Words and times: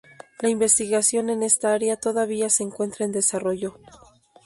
La 0.39 0.49
investigación 0.49 1.29
en 1.29 1.43
esta 1.43 1.73
área 1.75 1.95
todavía 1.95 2.49
se 2.49 2.63
encuentra 2.63 3.05
en 3.05 3.11
desarrollo. 3.11 3.75